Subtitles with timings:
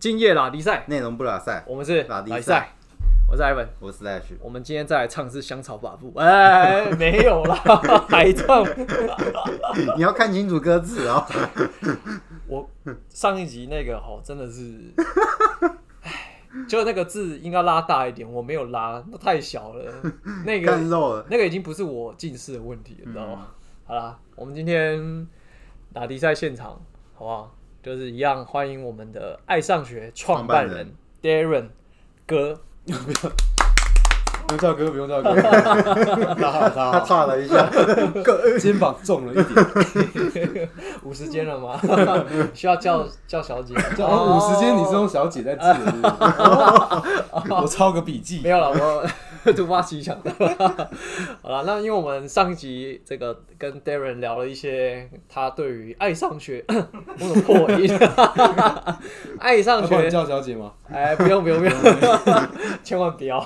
[0.00, 2.68] 今夜拉迪赛，内容不拉赛，我们是拉迪赛赛，
[3.28, 3.66] 我是 Ivan。
[3.80, 4.22] 我是 Slash。
[4.40, 7.56] 我们今天再来唱是香草法布，哎，没有啦，
[8.08, 8.64] 还唱。
[9.96, 11.26] 你要看清楚歌词哦。
[12.46, 12.70] 我
[13.08, 14.78] 上一集那个哦真的是，
[16.02, 16.38] 哎，
[16.68, 19.92] 就那个字应该拉大一点，我没有拉，那太小了。
[20.46, 21.26] 那个了。
[21.28, 23.48] 那个已经不是我近视的问题了，你知道吗？
[23.84, 25.26] 好啦，我们今天
[25.92, 26.80] 打迪赛现场，
[27.16, 27.57] 好不好？
[27.88, 30.92] 就是一样，欢迎我们的爱上学创办人
[31.22, 31.68] Darren
[32.26, 32.60] 哥。
[32.84, 32.92] 不
[34.50, 35.34] 用叫哥，不用叫哥。
[35.40, 35.50] 大
[36.34, 37.00] 家好，他好。
[37.06, 37.66] 差了一下，
[38.60, 40.68] 肩膀重了一点。
[41.02, 41.80] 五十斤了吗？
[42.52, 43.74] 需要叫叫小姐？
[43.96, 45.62] 叫哦五十斤，你是用小姐在记？
[47.48, 48.50] 我抄个笔记没。
[48.50, 48.68] 有了，
[49.44, 50.30] 我突发奇想的。
[51.40, 57.90] 好了，那因为我们上一集这个跟 Darren 聊了一些他对于爱上学， 我怎么破音？
[59.40, 60.72] 爱上学，叫小姐吗？
[60.90, 61.74] 哎，不用不用不用，
[62.84, 63.38] 千万不要，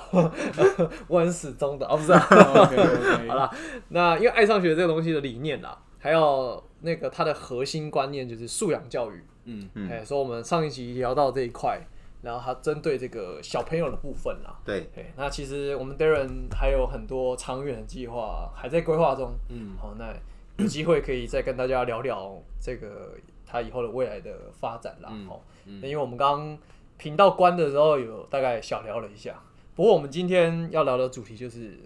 [1.08, 2.26] 我很始终的，哦不是、啊。
[2.30, 3.28] OK OK。
[3.28, 3.50] 好了，
[3.88, 9.24] 那因为爱上学这个东西的理念啊，还有那个它的核心观念就是素养教育。
[9.44, 11.80] 嗯，哎、所以我们上一集聊到这一块，
[12.22, 14.58] 然后他针对这个小朋友的部分啦。
[14.64, 19.32] 对，对，那其实我们 Darren 还有很多长远的计划还在规划中。
[19.50, 20.14] 嗯，好，那
[20.56, 25.08] 有机会可以再跟大家聊聊这个他以后的未来的发展啦。
[25.12, 26.58] 嗯好、那因为我们刚刚
[26.96, 29.42] 频道关的时候有大概小聊了一下，
[29.74, 31.78] 不过我们今天要聊的主题就是，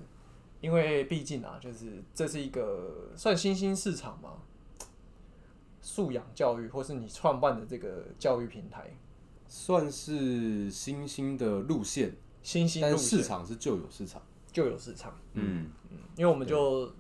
[0.61, 4.31] 因为毕竟啊，就是这是一个算新兴市场嘛，
[5.81, 8.91] 素养教育或是你创办的这个教育平台，
[9.49, 14.23] 算是新兴的路线，新兴但市场是旧有市场。
[14.53, 15.15] 旧有市场。
[15.35, 15.67] 嗯，
[16.17, 16.91] 因为我们就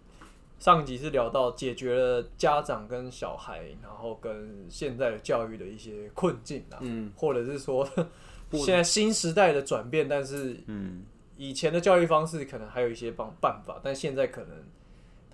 [0.58, 7.88] 上一集是聊到解决了家长跟小孩，然后跟现在的教育的一些困境啊，嗯，或者是说
[8.52, 11.02] 现在新时代的转变，但是嗯，
[11.36, 14.56] 以前的教育方式可能还有一些帮办法，但现在可能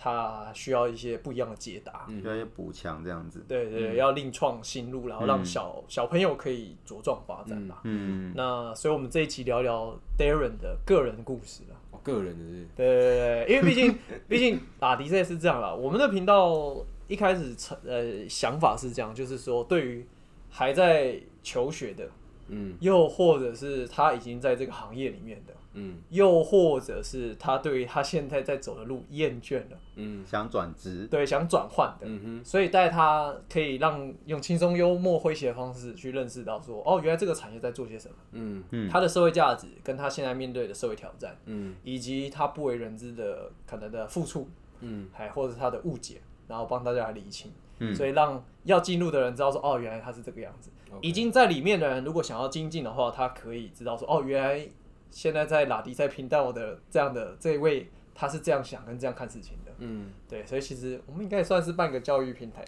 [0.02, 2.06] 它需要一些不一样的解答。
[2.08, 3.44] 需要一些补强这样子。
[3.46, 7.80] 对对对，要另创新路，然后让小、小朋友可以茁壮发展啦。
[7.84, 11.76] 嗯，那所以，我们这一期聊聊 Darren 的个人故事啦。
[11.92, 13.96] 我个人的是对对对，因为毕竟
[14.28, 16.74] 毕竟打迪赛是这样啦，我们的频道
[17.06, 20.04] 一开始成呃想法是这样，就是说对于
[20.50, 22.08] 还在求学的，
[22.52, 22.76] 嗯。
[22.80, 25.96] 又或者是他已经在这个行业里面的，嗯。
[26.10, 30.24] 又或者是他对于他现在在走的路厌倦了，嗯。
[30.26, 38.62] 想转职，对，想转换的，嗯哼，所以带他可以让用轻松幽默诙谐的方式去认识到说，哦，原来这个产业在做些什么，嗯。
[38.70, 38.88] 嗯。
[38.88, 41.74] 他的社会价值跟他现在面对的社会挑战，嗯。
[41.82, 44.48] 以及他不为人知的可能的付出。
[44.80, 45.08] 嗯。
[45.12, 47.94] 还或者是他的误解，然后帮大家来理清，嗯。
[47.94, 50.70] 所以让要进入的人知道说，哦，原来他是这个样子。
[51.00, 54.69] 已经在里面的人，如果想要精进的话，他可以知道说，哦，原来
[55.10, 59.72] 现在在拉迪赛频道的这样的这一位，他是这样想跟这样看事情的。
[59.78, 62.64] 嗯，对，所以其实我们应该也算是半个教育平台，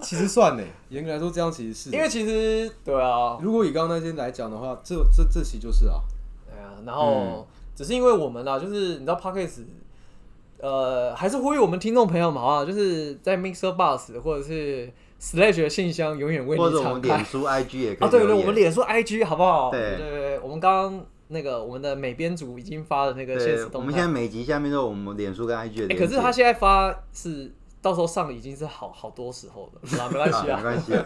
[0.00, 1.90] 其实算呢，严格来说这样其实是。
[1.94, 6.00] 因为其实对啊，如果以刚刚那些来讲的话，这这这期就是啊，
[6.46, 7.46] 对啊，然后、
[7.76, 9.64] 只是因为我们啊，就是你知道 Podcast，
[10.58, 17.24] 呃，还是呼吁我们听众朋友们啊，就是在 Mixer Bus 或者是 Slash 的信箱永远为或者你敞开我们脸。
[17.24, 19.70] 书、IG 也可以啊，对对，我们脸书 IG 好不好？
[19.70, 24.08] 对对对，我们刚刚那个我们的美编组已经发了那个现实，动态我们现在。
[24.08, 25.94] 每集下面都有我们脸书跟 IG 的。
[25.94, 27.50] 可是他现在发是
[27.80, 29.80] 到时候上已经是好好多时候了，
[30.12, 30.62] 没关系啊，啊没。
[30.62, 31.04] 关系啊，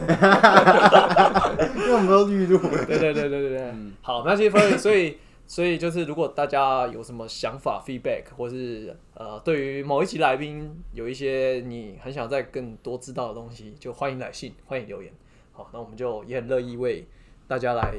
[1.77, 2.85] 因为我们都预录了。
[2.87, 5.17] 对对对对对对，好，没关系，所以所以
[5.51, 15.13] 所以就是，如果大家有什么想法、feedback，或是呃，对于某一集来宾有一些你很想再更多知道的东西，就欢迎来信，欢迎留言。
[15.51, 17.05] 好，那我们就也很乐意为
[17.49, 17.97] 大家来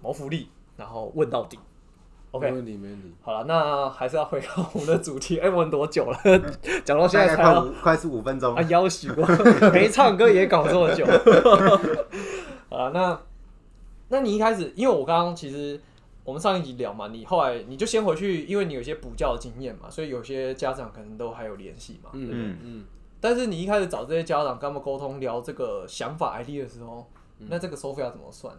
[0.00, 1.58] 谋福利，然后问到底。
[2.30, 3.12] OK，没问题没问题。
[3.20, 5.40] 好了，那还是要回到我们的主题。
[5.40, 6.18] 哎、问多久了？
[6.84, 9.26] 讲到现在才要五快是五分钟啊，，要许过，
[9.74, 11.04] 没唱歌也搞这么久。
[12.70, 13.20] 啊，那
[14.06, 15.80] 那你一开始，因为我刚刚其实
[16.26, 22.10] 我们上一集聊嘛，你后来你就先回去，因为你有些补教的经验嘛，所以有些家长可能都还有联系嘛。
[22.14, 22.84] 嗯嗯嗯，
[23.20, 27.08] 但是你一开始找这些家长跟他们沟通聊这个想法 ID 的时候，
[27.38, 28.52] 那这个收费要怎么算？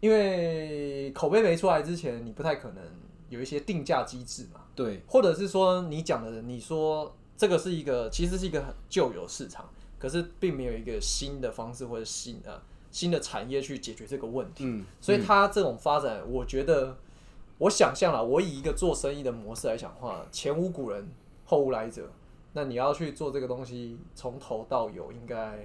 [0.00, 2.82] 因为口碑没出来之前，你不太可能
[3.28, 4.62] 有一些定价机制嘛。
[4.74, 9.68] 对，或者是说你讲的，你说这个是一个其实是一个很旧有市场，
[9.98, 16.96] 可是并没有一个新的方式或者新的新的产业去解决这个问题，嗯所以它这种发展，我觉得
[17.58, 21.08] 我想象了，我以一个做生意的模式来讲的话，前无古人
[21.44, 22.10] 后无来者，
[22.54, 25.58] 那你要去做这个东西，从头到有应该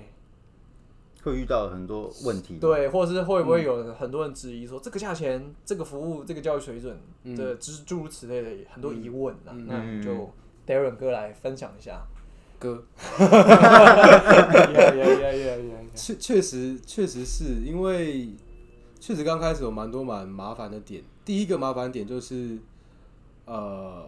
[1.23, 6.99] 会遇到很多问题。，对，或者是会不会有很多人质疑说，这个价钱、这个服务、这个教育水准
[7.37, 10.29] 的诸诸如此类的很多疑问啊，那就
[10.67, 12.05] Darren 哥来分享一下。
[15.95, 18.29] 确确实确实是因为
[18.99, 21.03] 确实刚开始有蛮多蛮麻烦的点。
[21.23, 22.57] 第一个麻烦点就是，
[23.45, 24.03] 呃，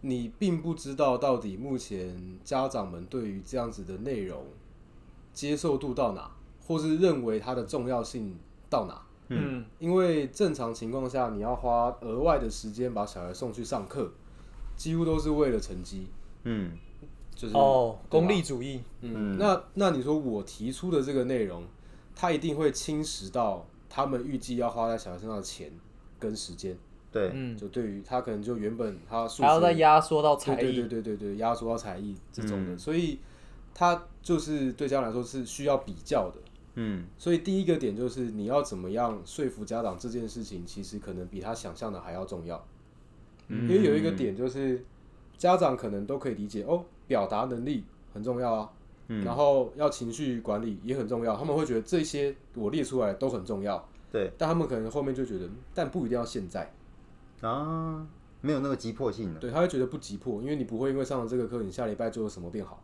[0.00, 4.44] 你并不知道到底目前家长们对于这样子的内容
[5.32, 6.30] 接受度到哪，
[6.66, 8.36] 或是认为它的重要性
[8.68, 9.00] 到哪。
[9.28, 14.12] 嗯，因为正常情况下，你要花额外的时间把小孩送去上课，
[14.76, 16.08] 几乎都是为了成绩，
[16.44, 16.72] 嗯
[17.34, 21.64] 就是哦，功利主义，嗯，那那你说我提出的这个内容，
[22.14, 25.70] 他一定会侵蚀到他们预计要花在小孩身上的钱
[26.18, 26.76] 跟时间。
[27.10, 32.70] 对，嗯，就对于他可能就原本他数学还要再压缩到才艺，对对对对对对压缩到才艺这种嗯。
[32.70, 33.18] 的，所以
[33.74, 36.40] 他就是对家长来说是需要比较的。
[36.76, 37.04] 嗯。
[37.18, 42.64] 所以第一个点就是你要怎么样说服家长这件事情，其实可能比他想象的还要重要。
[43.48, 43.68] 嗯。
[43.68, 44.82] 因为有一个点就是
[45.36, 48.70] 家长可能都可以理解哦，表达能力很重要啊，
[49.08, 49.24] 嗯。
[49.24, 54.30] 然后要情绪管理也很重要，他们会觉得这些我列出来都很重要，对。
[54.36, 56.72] 但他们可能后面就觉得，但不一定要现在，
[57.40, 58.06] 啊，
[58.40, 59.40] 没有那个急迫性的。
[59.40, 62.82] 对，他会觉得不急迫，因为你不会因为上了这个课，你下礼拜就有什么变好，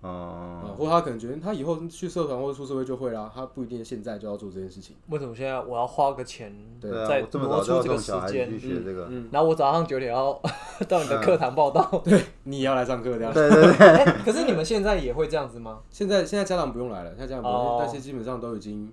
[0.00, 8.74] 哦，嗯，或他可能觉得他以后去社团或者出社会就会啦，他不一定现在就要做这件事情，为什么现在我要花个钱对对啊，再我这么挪出这个时间去？
[8.74, 10.40] 学这个，嗯，然后我早上九点要
[10.88, 12.02] 到你的课堂报道，
[12.44, 13.32] 你也要来上课这样。
[13.32, 15.80] 对对对， 哎可是你们现在也会这样子吗？
[15.90, 18.92] 现在现在家长不用来了，现在家长不用，哦但是基本上都已经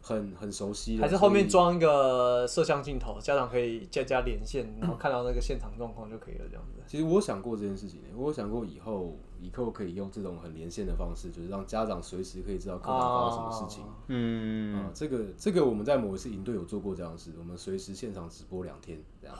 [0.00, 6.82] 很很熟悉了，还是后面装一个摄像镜头，家长可以加加连线，然后看到那个现场状况就可以了，这样子。
[6.88, 13.84] 其实我想过这件事情，我想过以后以后可以用这种很连线的方式，就是让家长随时可以知道课堂发生什么事情。
[13.84, 19.36] 啊嗯啊、这个这个我们在某一次营队有做过这样的事，我们随时现场直播两天，这样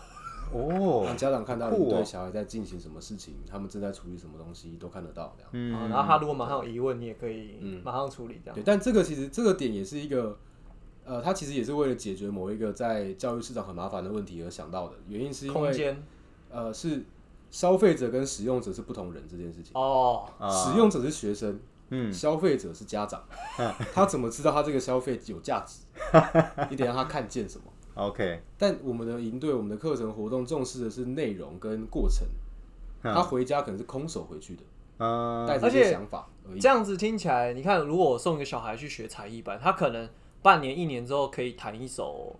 [0.53, 5.89] 哦让，家长看到你对小孩在进行什么事情，他们正在处理什么东西都看得到，这样。
[5.89, 8.55] 然后他如果马上有疑问，你也可以嗯马上处理，这样。
[8.55, 10.37] 对，但这个其实这个点也是一个，
[11.05, 16.03] 呃，他其实也是为了解决某一个在教育市场很麻烦的问题而想到的，原因是因为空间
[16.51, 17.05] 呃是
[17.53, 19.71] 消费者跟使用者是不同人这件事情。
[19.75, 21.61] 哦，啊使用者是学生，
[21.91, 23.23] 嗯消费者是家长，
[23.95, 25.83] 他怎么知道他这个消费有价值？
[26.71, 27.65] 你得让他看见什么。
[27.95, 32.27] ，OK，但我们的营队、我们的课程活动重视的是内容跟过程，
[33.03, 34.63] 嗯他回家可能是空手回去的，
[34.99, 36.59] 嗯带着而且一些想法而已。
[36.59, 40.09] 这样子听起来，你看，如果我送一个小孩去学才艺班，他可能
[40.41, 42.35] 半年、一年之后可以弹一首，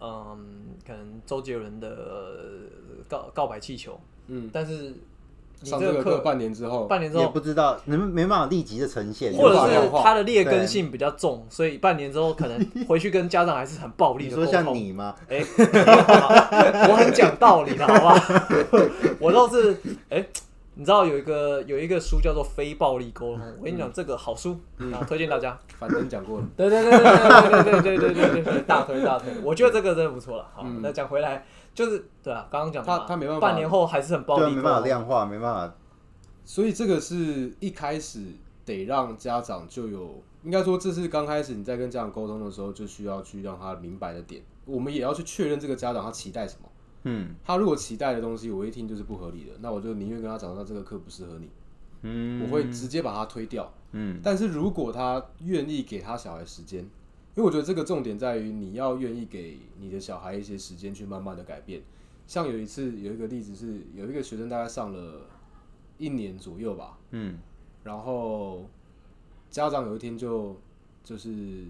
[0.00, 4.94] 嗯，可能周杰伦的呃告告白气球，嗯，但是
[5.60, 14.80] 你上这个课半年之后，半年之后，不知道，你们没办法立即的呈现，或者是无法量化他的劣根性比较重，所以半年之后可能 回去跟家长还是很暴力你说像的沟通。
[14.80, 15.14] 你吗？
[15.28, 15.42] 哎、
[16.88, 18.38] 我很讲道理的，好不好？
[19.18, 19.76] 我倒是
[20.10, 20.24] 哎、
[20.74, 24.60] 你知道有一个有一个书叫做《非暴力沟通》，我跟你讲，这个好书，
[24.92, 25.58] 啊，推荐大家。
[25.76, 30.46] 反正讲过了，对对对对对对对对对对对对，大推大推，我觉得这个真的不错了。
[30.54, 31.44] 好，嗯那讲回来，
[31.78, 35.74] 就是对啊，刚刚讲的他他没办法半年后还是很暴对啊，力，没办法量化，没办法，
[36.44, 38.20] 所以这个是一开始
[38.64, 44.42] 得让家长就有，应该说这是刚开始你在跟家长沟通的时候就需要去让他明白的点。
[44.64, 46.68] 我们也要去确认这个家长他期待什么。
[47.04, 51.48] 嗯他如果期待的东西我一听就是不合理的，那我就宁愿跟他讲，那这个课不适合你，
[52.02, 53.72] 嗯，我会直接把他推掉。
[53.92, 56.84] 嗯但是如果他愿意给他小孩时间，
[57.38, 61.80] 因为我觉得这个重点在于你要愿意给你的小孩一些时间去慢慢的改变。
[62.26, 65.20] 像有一次有一个例子是，有一个学生大概上了
[65.98, 67.38] 一年左右吧，嗯
[67.84, 68.68] 然后
[69.50, 70.56] 家长有一天就
[71.04, 71.66] 就是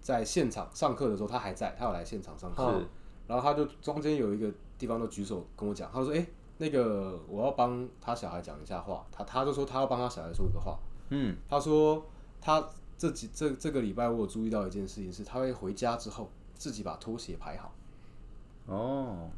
[0.00, 2.82] 在现场上课的时候，他还在，他有来现场上课，
[3.26, 6.26] 然后他就中间有一个地方都举手跟我讲，他说：“哎、
[6.56, 10.78] 那个我要帮他小孩讲一下话。”他他就说他要帮他小孩说一个话。
[11.10, 12.02] 嗯他说
[12.40, 12.66] 他
[13.02, 17.74] 这几这这个礼拜我有注意到一件事情是，他会回家之后自己把拖鞋排好，
[18.66, 19.28] 哦，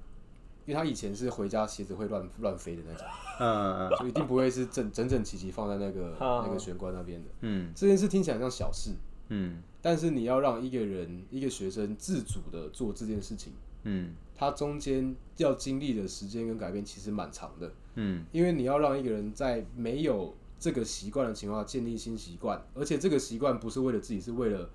[0.66, 3.06] 因为他以前是回家鞋子会乱乱飞的那种，
[3.40, 7.30] 嗯就一定不会是整整整齐齐放在那个啊那个玄关那边的。
[7.40, 7.72] 嗯。
[7.74, 8.90] 这件事听起来像小事，
[9.28, 9.62] 嗯。
[9.80, 13.54] 但是你要让一个人一个学生自主的做这件事情，
[13.84, 14.12] 嗯。
[14.34, 17.72] 他中间要经历的时间跟改变其实蛮长的。
[17.94, 18.26] 嗯。
[18.30, 24.70] 因为你要让一个人在没有这个习惯的情况下建立新习惯，而且这个习惯不是为了自己，是为了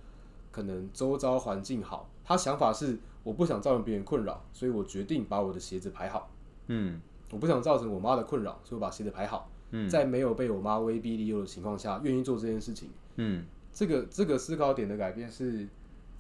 [0.52, 2.08] 可能周遭环境好。
[2.24, 6.30] 他想法是我不想造成别人困扰，所以我决定把我的鞋子排好。
[6.68, 9.50] 嗯我不想造成我妈的困扰，所以我把鞋子排好。
[9.72, 13.44] 嗯在没有被我妈威逼利诱的情况下，愿意做这件事情，嗯
[13.74, 15.68] 这个这个思考点的改变是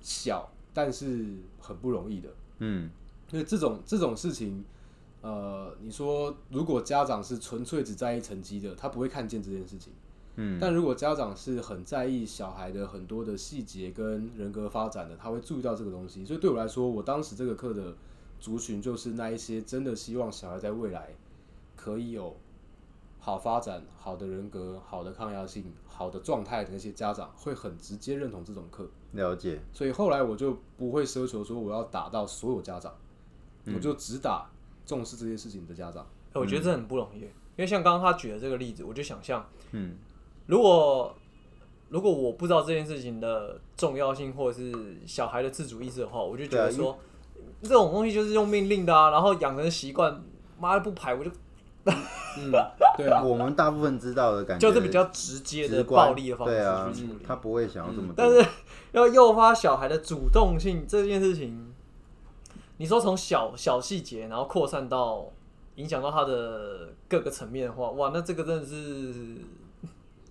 [0.01, 1.27] 小，但是
[1.59, 2.29] 很不容易的。
[2.57, 2.89] 嗯
[3.31, 4.65] 因为这种这种事情，
[5.21, 9.91] 呃，你说如果家长是纯粹只在意成绩的，他不会看见这件事情。
[10.41, 16.23] 嗯但如果家长是很在意小孩的很多的细节跟人格发展的，他会注意到这个东西。
[16.23, 17.93] 所以对我来说，我当时这个课的
[18.39, 21.13] 族群就是那一些真的希望小孩在未来
[21.75, 22.37] 可以有
[23.19, 28.89] 好发展、好的人格、好的抗压性、好的状态的那些家长，会很直接认同这种课。
[29.11, 32.93] 了解，所以后来我就不会奢求说我要打到所有家长，
[33.65, 34.49] 嗯我就只打
[34.89, 36.03] 重视这些事情的家长。
[36.33, 39.95] 哎我觉得这很不容易，因为像刚刚他举的这个例子，我就想象，嗯
[40.47, 41.15] 如果
[41.89, 46.97] 如果我不知道这件事情的重要性，或者是小孩的自主意识的话，我就觉得说，
[47.61, 50.23] 这种东西就是用命令的啊，然后养成习惯，
[50.59, 51.31] 妈的不排我就
[51.85, 52.51] 嗯，
[52.97, 57.25] 对啊，我们大部分知道的感觉就是比较直接的暴力的方对啊式去处理。
[57.25, 58.47] 他不会想要这么多，但是
[58.91, 61.73] 要诱发小孩的主动性这件事情，
[62.79, 65.25] 你说从小小细节，然后扩散到
[65.75, 69.35] 影响到他的各个层面的话，哇，那这个真的是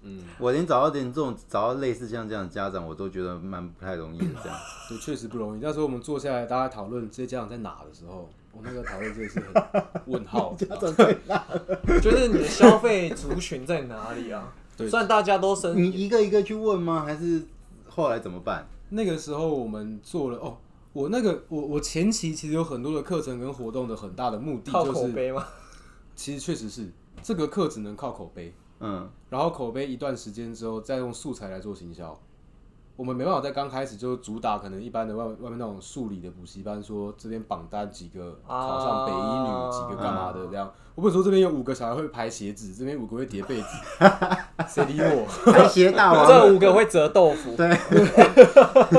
[0.02, 4.24] 嗯，我连找到点这种找到类似像这样的家长，我都觉得蛮不太容易的。
[4.42, 5.60] 这样， 对，确实不容易。
[5.60, 10.54] 那时候我们坐下来，大家讨论这些家长在哪的时候，我那个讨论真的是很问号。
[10.56, 10.90] 家长
[12.00, 14.54] 就是你的消费族群在哪里啊？
[14.74, 17.04] 对虽然大家都生，你一个一个去问吗？
[17.04, 17.42] 还是
[17.88, 18.66] 后来怎么办？
[18.88, 20.56] 那个时候我们做了哦，
[20.98, 25.46] 我那个我我前期其实有很多的课程跟活动的很大的目的靠就是，口碑吗？
[26.16, 26.90] 其实确实是
[27.22, 32.18] 这个课只能靠口碑，嗯然后口碑一段时间之后再用素材来做行销。
[32.98, 40.68] 我们没办法在刚开始就主打可能一般的外外面那种数理的补习班，说这边榜单几个考上北一女，啊几个干嘛的这样。
[40.96, 43.68] 我不是说这边有五个小孩会排鞋子，这边五个会叠被子，
[44.66, 45.24] 谁理我？
[45.52, 47.68] 排鞋大王， 这五个会折豆腐， 对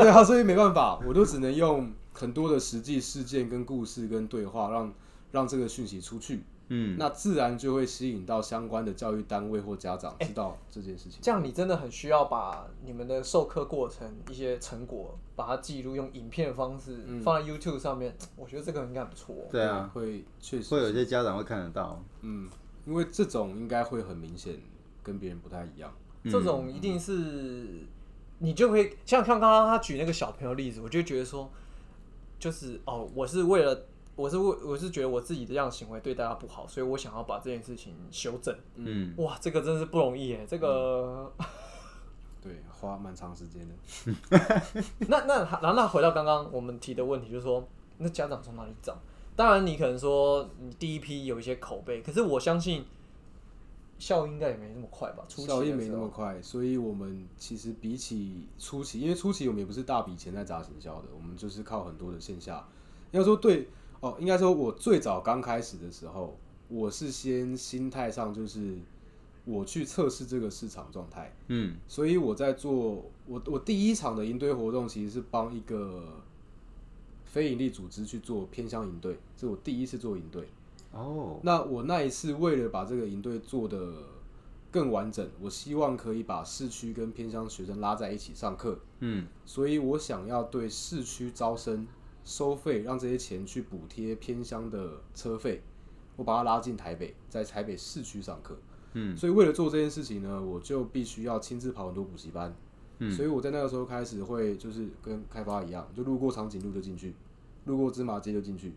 [0.10, 4.94] 啊，所以没办法，我就只能用很多的实际事件、跟故事、跟对话，让
[5.32, 11.20] 让这个讯息出去，嗯，那自然就会吸引到相关的教育单位或家长知道这件事情。
[11.22, 19.36] 这样你真的很需要把你们的授课过程一些成果，把它记录，用影片的方式嗯放在 YouTube 上面，我觉得这个应该很不错。
[19.52, 22.02] 对啊，会确实会有些家长会看得到。
[22.22, 22.48] 嗯，
[22.86, 24.56] 因为这种应该会很明显
[25.02, 25.92] 跟别人不太一样。
[26.26, 27.88] 这种一定是
[28.40, 31.50] 你就会像像刚刚他举那个小朋友例子，我就觉得说，
[32.38, 33.86] 就是哦，我是为了
[34.20, 38.54] 我是为我是觉得我自己的这样行为对大家不好，所以我想要把这件事情修正。
[38.76, 40.46] 嗯，哇，这个真是不容易耶！
[40.46, 41.32] 这个、
[42.44, 44.74] 对，花蛮长时间的。
[45.08, 47.66] 那那然后那回到刚刚我们提的问题，就是说
[47.98, 48.98] 那家长从哪里找？
[49.38, 52.84] 当然，你可能说你第一批有一些口碑，可是我相信
[54.00, 55.24] 效应应该也没那么快吧？
[55.30, 62.68] 初期的效益没那么快，所以我们其实比起初期，因为初期我们也不是大笔钱在砸行销的，我们就是靠很多的线下。
[63.12, 63.68] 要说对
[64.02, 66.38] 哦，应该说我最早刚开始的时候，
[66.68, 68.78] 我是先心态上就是
[69.46, 76.22] 我去测试这个市场状态，嗯所以我在做我我第一场的营队活动其实是帮一个
[77.26, 80.48] 非营利组织去做偏乡营队，这是我第一次做营队。
[80.92, 83.94] 哦，那我那一次为了把这个营队做得
[84.72, 91.86] 更完整，我希望可以把市区跟偏乡学生拉在一起上课，嗯所以我想要对市区招生
[92.24, 95.62] 收费，让这些钱去补贴偏乡的车费，
[96.16, 98.58] 我把它拉进台北，在台北市区上课。
[98.94, 102.56] 嗯所以为了做这件事情呢，我就必须要亲自跑很多补习班。
[102.98, 107.16] 嗯所以我在那个时候开始会就是跟开发一样，就路过长颈鹿就进去，
[107.66, 108.74] 路过芝麻街就进去，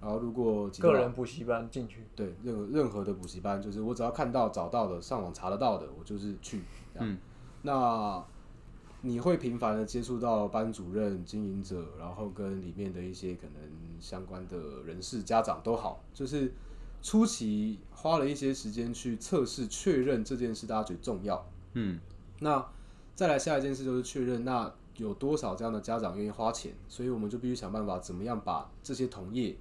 [0.00, 6.60] 然后路过吉个人补习班进去，对，任何任何的补习班，就是我只要看到、找到的、上网查得到的，我就是去。
[6.92, 7.18] 这样，嗯
[7.62, 8.24] 那
[9.06, 13.62] 你会频繁的接触到班主任、经营者，然后跟里面的一些可能
[14.00, 16.50] 相关的人士、家长都好，就是
[17.02, 21.46] 初期花了一些时间去测试、确认这件事大家觉得重要。
[21.74, 22.00] 嗯。
[22.40, 22.66] 那
[23.14, 29.54] 再来下一件事就是确认，那有多少这样的家长愿意花钱，所以我们就必须想办法怎么样把这些同业，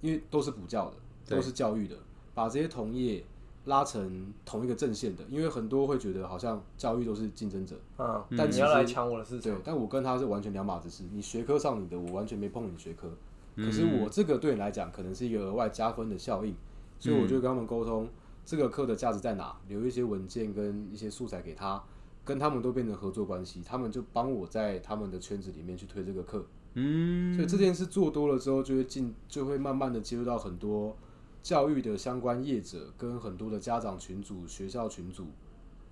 [0.00, 1.96] 因为都是补教的，都是教育的，
[2.32, 3.24] 把这些同业
[3.66, 13.08] 拉成同一个阵线的，因为很多会觉得好像教育都是竞争者，嗯，但你要来抢我的市场，，对但我跟他是完全两码子事，你学科上你的，我完全没碰你学科，
[13.54, 13.64] 嗯。
[13.64, 16.54] 可是我这个对你来讲可能是一个额外加分的效应，
[16.98, 18.08] 所以我就跟他们沟通
[18.44, 21.80] 这个课的价值在哪，留一些文件跟一些素材给他，
[22.24, 30.96] 跟他们都变成合作关系，他们就帮我在他们的圈子里面去推这个课，嗯，所以这件事做多了之后，就会进，就会慢慢的接触到很多
[31.42, 35.26] 教育的相关业者跟很多的家长群组、学校群组，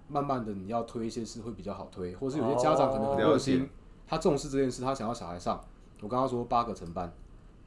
[0.09, 3.69] 慢慢的你要推一些事会比较好推，或是有些家长可能很热心解，
[4.07, 5.63] 他重视这件事，他想要小孩上。
[6.01, 7.13] 我刚刚说八个成班，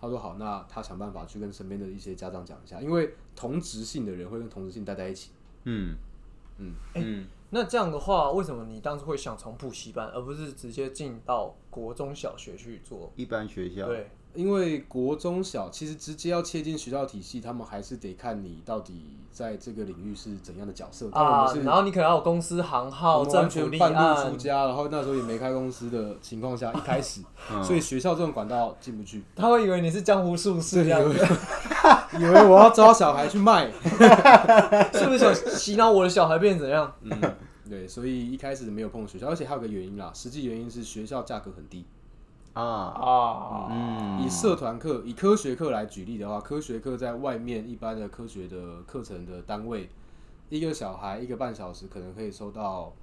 [0.02, 5.32] 他说好，那他想办法去跟身边的一些家长讲一下，因为同职性的人会跟同职性待在一起。
[5.66, 5.96] 嗯
[6.58, 13.12] 嗯嗯，那这样的话，为什么你当时会想从补习班，而不是直接进到国中小学去做？
[13.16, 21.10] 一般学校对，因为国中小其实直接要切进学校体系，他们还是得看你到底在这个领域是怎样的角色。
[21.12, 27.22] 啊然后你可能要有公司行号、们完政府立全半路出，家，然后那时候也没开公司的情况下，一开始，
[27.52, 29.24] 嗯所以学校这种管道进不去。
[29.36, 31.18] 他会以为你是江湖术士对，这样，以为
[32.22, 33.72] 以为我要招小孩去卖，
[34.94, 36.92] 是不是想洗脑我的小孩变怎样？
[37.02, 37.12] 嗯，
[37.70, 41.86] 对，所以一开始没有碰学校，而且还有个原因啦，实际原因是学校价格很低。
[42.54, 49.90] 啊，啊，嗯，以社团课、以科学课来举例的话，科学课在外面一般的科学的课程的单位，
[50.50, 52.94] 一个小孩一个半小时可能可以收到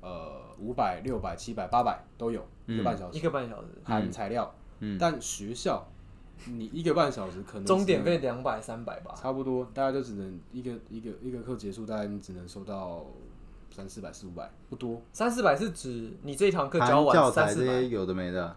[0.00, 4.54] 呃五百、六百、七百、八百都有，一个半小时一个半小时，含材料。
[4.78, 4.96] 嗯。
[5.00, 5.84] 但学校
[6.46, 9.14] 你一个半小时可能钟点费两百三百吧。
[9.16, 13.04] 差不多，大概就只能一个一个一个课结束，大概你只能收到
[13.70, 15.02] 三四百、四五百，不多。
[15.12, 17.80] 三四百是指你这一堂课教完三四百？
[17.82, 18.56] 有的没的，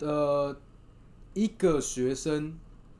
[0.00, 0.56] 呃，
[1.34, 2.58] 一个学生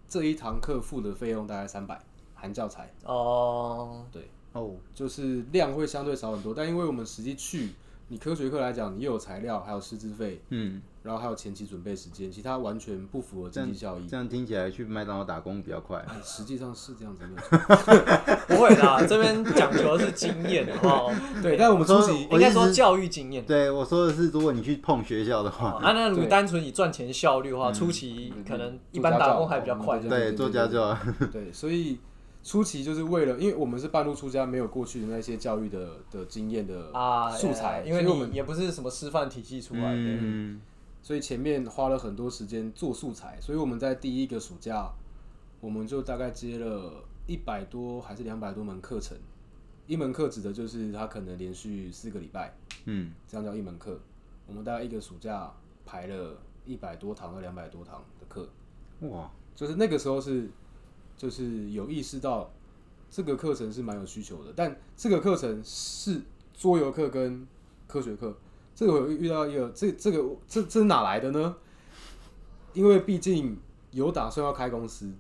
[0.09, 2.01] 这一堂课付的费用大概三百，
[2.35, 2.93] 含教材。
[3.05, 7.71] 哦，对，哦，就是量会相对少很多，但因为我们实际去，
[8.09, 14.07] 你科学课来讲，你又有材料，还有师资费，嗯，然后还有前期准备时间，其他完全不符合经济效益。
[14.07, 15.99] 这样听起来去麦当劳打工比较快。
[16.09, 18.37] 哎实际上是这样子，没有错。
[18.49, 23.45] 不会啦，这边讲求的是经验哦， 对，但我们初我期我应该说教育经验。
[23.47, 29.99] 对，我说的是，如果你去碰学校的话，啊，那如果对单纯以赚钱效率的话，初期可能一般打工还比较快。
[29.99, 30.97] 对对，做家教，
[31.33, 31.99] 对，所以
[32.43, 40.61] 初期就是为了，因为我们是半路出家，没有过去的那些教育的的经验的啊，素材，因为你也不是什么师范体系出来的，嗯，
[41.03, 44.93] 所以前面花了很多时间做素材，所以我们在第一个暑假，
[45.61, 49.17] 我们就大概接了一百多还是两百多门课程。
[49.87, 53.99] 一门课指的就是他可能连续四个礼拜，嗯，这样叫一门课。
[54.47, 55.53] 我们大概一个暑假
[55.85, 58.49] 排了一百多堂到两百多堂的课，
[59.09, 60.49] 哇，就是那个时候是，
[61.17, 62.51] 就是有意识到
[63.11, 66.21] 这个课程是蛮有需求的，但这个课程是
[66.55, 67.47] 桌游课跟
[67.89, 68.37] 科学课，
[68.81, 71.55] 这个我遇到一个，这这个这这是哪来的呢？
[72.73, 73.55] 因为毕竟
[73.91, 75.13] 有打算要开公司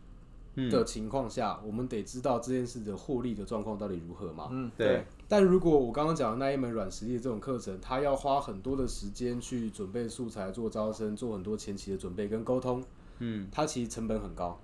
[0.71, 4.49] 的情况下，我们得知道这件事的获利的状况到底如何嘛。
[4.51, 12.83] 嗯，对，但如果我刚刚讲的那一门软实力的这种课程，它要花很多的时间去准备素材、做招生、做很多前期的准备跟沟通，
[13.19, 14.59] 嗯，它其实成本很高，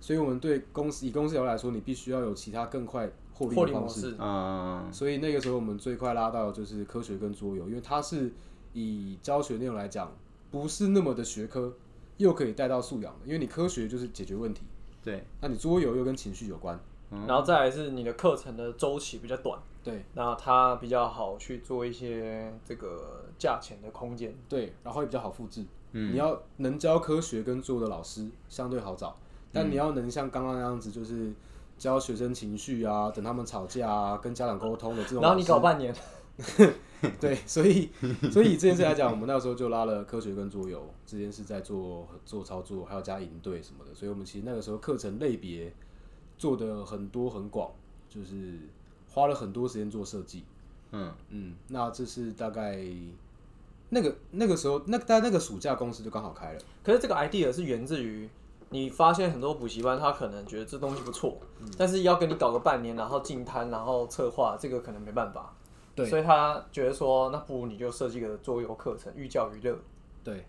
[0.00, 3.10] 所以我们对公司以公司角度来说，你必须要有其他更快
[3.46, 8.32] 获利模式，啊，所以那个时候我们最快拉到的就是科学跟桌游，因为它是
[8.72, 10.10] 以教学内容来讲，
[10.50, 11.72] 不是那么的学科，
[12.16, 13.20] 又可以带到素养的。
[13.26, 14.62] 因为你科学就是解决问题，
[15.02, 16.78] 对，那你桌游又跟情绪有关，
[17.10, 24.34] 然后再来是你的课程的周期比较短，对那它比较好去做一些这个价钱的空间。
[24.48, 25.64] 对，然后也比较好复制。
[25.92, 29.16] 嗯你要能教科学跟做的老师相对好找，
[29.50, 31.32] 但你要能像刚刚那样子，就是
[31.78, 35.94] 教学生情绪啊，等他们吵架啊，跟家长沟通的这种然后，你搞半年，
[37.20, 37.88] 对，所以
[38.30, 45.72] 所以以这件事来讲，我们那时候就拉了科学跟桌游这件事在做做操作，还有加营队什么的，所以我们其实那个时候课程类别
[46.36, 47.70] 做的很多很广，
[48.08, 48.58] 就是
[49.08, 50.44] 花了很多时间做设计。
[50.90, 52.82] 嗯，嗯，那这是大概
[53.90, 56.60] 那个那个时候，那大概那个暑假公司就刚好开了。
[56.82, 58.28] 可是这个 idea 是源自于
[58.70, 65.54] 你发现很多补习班，他可能觉得这东西不错，嗯但是要跟你搞个半年，然后进摊，然后策划，这个可能没办法。
[65.94, 69.76] 对所以他觉得说，那不如你就设计个桌游课程，寓教于乐。
[70.22, 70.46] 对，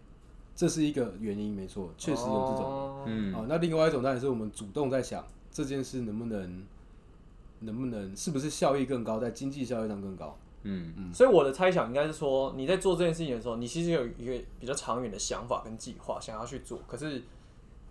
[0.56, 2.66] 这是一个原因，没错，确实有这种。
[2.66, 6.64] 哦嗯，哦，那另外一种当然是我们主动在想这件事能不能
[7.62, 10.38] 能不能是不是效益更高，在经济效益上更高。
[10.62, 16.80] 嗯，所以我的猜想应该是说，你在做这件事情的时候，你其实有一个比较长远的想法跟计划，想要去做。
[16.86, 17.24] 可是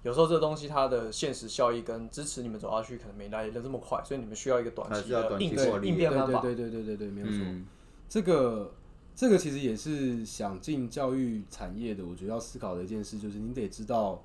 [0.03, 5.51] 有时候这东西它的现实效益跟支持你们走下去，可能没来的这么快，所以你们需要一个短期的应
[5.83, 6.41] 应变方法。
[6.41, 7.37] 对对对对对对，没有错。
[7.41, 7.67] 嗯
[8.09, 8.73] 这个
[9.15, 14.25] 这个其实也是想进教育产业的，我觉得要思考的一件事，就是你得知道，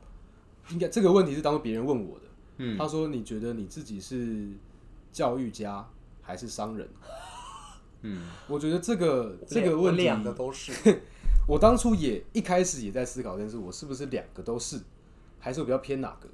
[0.70, 2.26] 应该这个问题是当别人问我的，
[2.60, 4.48] 嗯，他说你觉得你自己是
[5.12, 5.86] 教育家
[6.22, 6.88] 还是商人？
[8.04, 10.72] 嗯，我觉得这个这个问题，两个都是。
[11.46, 14.80] 我当初也一开始也在思考但是，我是不是两个都是，
[15.44, 16.30] 还是我比较偏哪个？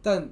[0.00, 0.30] 但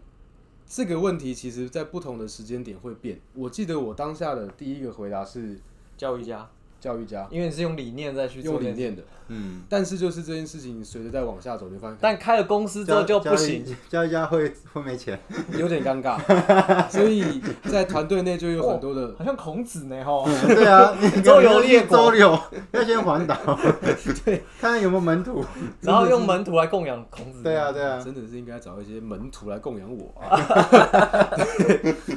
[0.66, 3.20] 这个问题其实在不同的时间点会变。
[3.34, 5.60] 我记得我当下的第一个回答是，
[5.94, 9.02] 教育家，教育家，因为你是用理念再去做理念的。
[9.30, 13.62] 嗯，但是就是这件事情随着再往下走，你会发现但开了公司之后就不行。
[13.86, 15.20] 教育家会会没钱，
[15.52, 16.18] 有点尴尬，
[16.88, 22.10] 所以在团队内就有很多的好像孔子呢，哈，对啊，你 周游列国。
[22.10, 22.40] 周游
[22.72, 23.36] 要先环岛，
[24.24, 25.44] 对，看看有没有门徒，
[25.82, 27.42] 然后用门徒来供养孔子。
[27.42, 30.36] 对啊，对啊，真的是应该找一些门徒来供养我啊。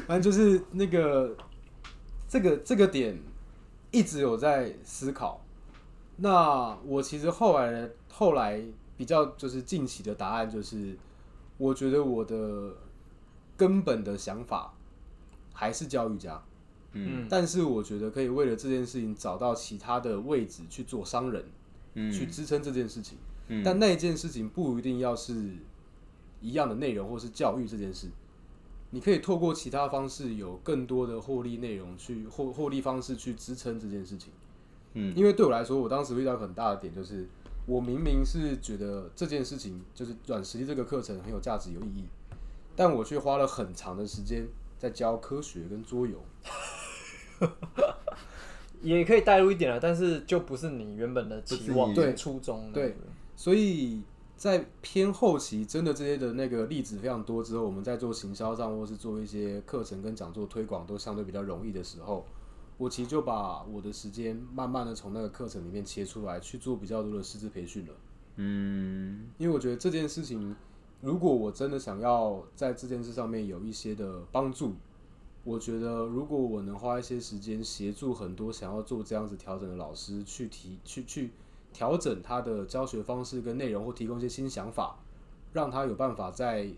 [0.08, 1.36] 反正就是那个
[2.30, 3.19] 这个这个点
[3.91, 5.41] 一直有在思考。
[6.17, 8.62] 那我其实后来后来
[8.97, 10.97] 比较就是近期的答案就是，
[11.58, 12.73] 我觉得我的
[13.58, 14.73] 根本的想法
[15.54, 16.41] 还是教育家，
[16.93, 21.43] 嗯，但是我觉得可以为了这件事情找到其他的位置去做商人，
[21.95, 22.12] 嗯。
[22.12, 23.17] 去支撑这件事情。
[23.47, 23.63] 嗯。
[23.63, 25.56] 但那件事情不一定要是
[26.39, 28.08] 一样的内容，或是教育这件事，
[28.91, 34.32] 你可以透过其他方式有更多的获利内容去获获利方式去支撑这件事情。
[34.93, 37.27] 嗯，因为对我来说，我当时遇到很大的点就是，
[37.65, 42.04] 我明明是觉得这件事情就是软实力这个课程很有价值、有意义，
[42.75, 44.45] 但我却花了很长的时间
[44.77, 46.21] 在教科学跟桌游。
[48.82, 52.71] 也可以带入一点了，但是就不是你原本的期望、不是你跟初衷。
[52.73, 52.95] 对，
[53.36, 54.01] 所以
[54.41, 62.25] 在偏后期，真的这些的那个例子非常多之后，我们在做行销上，或是做一些课程跟讲座推广都相对比较容易的时候，
[62.80, 67.93] 我其实就把我的时间慢慢的从那个课程里面切出来，去做比较多的师资培训了。
[68.38, 70.56] 嗯因为我觉得这件事情，
[71.01, 74.73] 如果我真的想要在这件事上面有一些的帮助，
[75.43, 81.30] 我觉得如果我能花一些时间协助很多想要做这样子调整的老师去提去去
[81.73, 84.99] 调整他的教学方式跟内容，或提供一些新想法，
[85.53, 86.69] 让他有办法在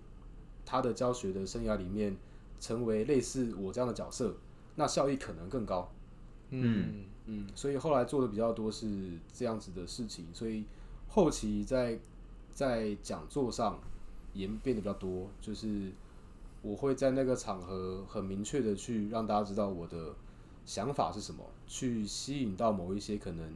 [0.66, 2.16] 他的教学的生涯里面
[2.60, 4.36] 成为类似我这样的角色，
[4.76, 5.92] 那效益可能更高。
[6.50, 8.88] 嗯，嗯，所以后来做的比较多是
[9.34, 10.64] 这样子的事情，所以
[11.08, 12.00] 后期在
[12.52, 13.80] 在讲座上
[14.34, 15.92] 也变得比较多，就是
[16.62, 20.14] 我会在那个场合很明确的去让大家知道我的
[20.66, 23.52] 想法是什么，去吸引到某一些可能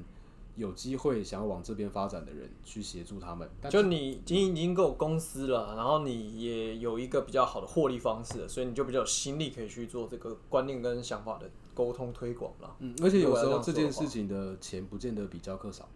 [0.57, 3.49] 有机会想要往这边发展的人，去协助他们。
[3.61, 12.75] 但就你已经营已经够公司了，然后你也有一个比较好的获利方式，所以你就比较有心力可以去做这个观念跟想法的沟通推广了。
[12.79, 15.87] 嗯，而且有时候这件事情的钱不见得比教课少。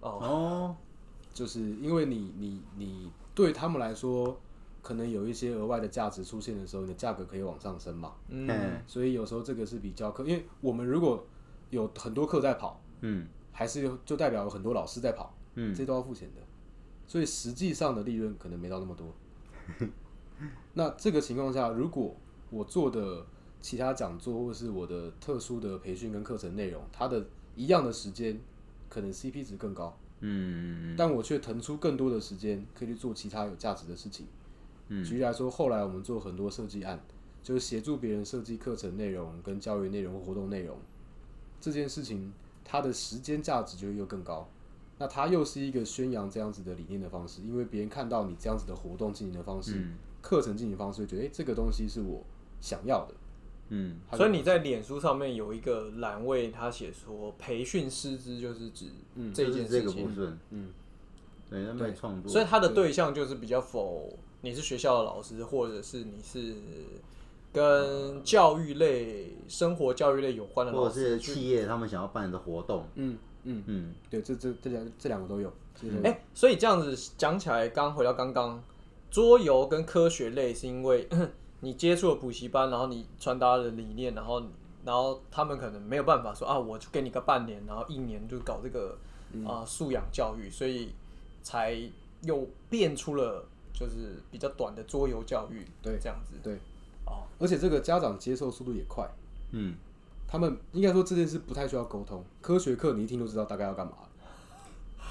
[0.00, 0.76] 哦，哦，
[1.32, 4.36] 就是因为你你你对他们来说，
[4.82, 8.14] 可能有一些额外的价值出现的时候，你的价格可以往上升嘛。
[8.28, 11.24] 嗯，嗯所以有时候这个是比教课，因为我们如果
[11.70, 16.42] 有很多课在跑，嗯还是有就代表有很多老师在跑，嗯这都要付钱的，
[17.06, 19.14] 所以实际上的利润可能没到那么多。
[20.74, 22.14] 那这个情况下，如果
[22.50, 23.24] 我做的
[23.62, 28.38] 其他讲座或是我的特殊的培训跟课程内容，它的一样的时间，
[28.90, 29.98] 可能 CP 值更高。
[30.20, 34.26] 嗯但我却腾出更多的时间，可以去做其他有价值的事情。
[34.88, 37.02] 嗯举例来说，后来我们做很多设计案，
[37.42, 40.76] 就是协助别人设计课程内容、跟教育内容或活动内容，
[41.58, 42.30] 这件事情
[42.66, 44.48] 它的时间价值就又更高。
[44.98, 52.24] 那它又是一个宣扬这样子的理念的方式，因为别人看到你这样子的活动进行的方式、嗯课程进行方式，会觉得诶、这个东西是我
[52.60, 53.14] 想要的。
[53.68, 66.56] 嗯所以你在脸书上面有一个栏位，他写说培训师资就是指嗯这就是这个部件事情，分，嗯，对，创作，所以他的对象就是比较否你是学校的老师，或者是你是
[67.56, 71.18] 跟教育类、生活教育类有关的或者是。
[71.18, 75.50] 企业他们想要办的活动，嗯嗯，嗯对，这这这两这两个都有。
[76.04, 78.62] 哎、所以这样子讲起来，刚回到刚刚，
[79.10, 81.08] 桌游跟科学类是因为
[81.60, 84.42] 你接触了补习班，然后你传达了理念，然后
[84.84, 88.98] 然后他们可能没有办法说啊，我就给你个半年，然后一年就搞这个
[89.46, 90.90] 啊、素养教育，所以
[91.42, 91.74] 才
[92.20, 96.34] 又变出了就是比较短的桌游教育，对这样子。
[96.42, 96.58] 对，
[97.06, 99.08] 哦，而且这个家长接受速度也快。
[99.52, 99.74] 嗯，
[100.28, 104.08] 他们应该说这件事不太需要沟通，科学课你一听就知道大概要干嘛了。